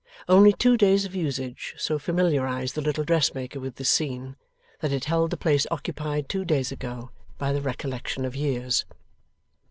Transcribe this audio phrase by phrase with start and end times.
[0.27, 4.35] Only two days of usage so familiarized the little dressmaker with this scene,
[4.79, 8.83] that it held the place occupied two days ago by the recollections of years.